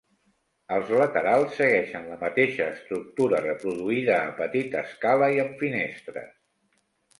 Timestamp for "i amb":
5.37-5.57